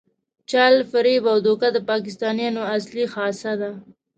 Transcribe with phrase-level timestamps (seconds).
[0.49, 3.71] چل، فریب او دوکه د پاکستانیانو اصلي خاصه ده.